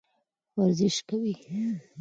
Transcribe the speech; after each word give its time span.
ورزش 0.57 0.95
کوئ. 1.07 1.31